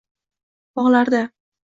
bog‘larda 0.79 1.21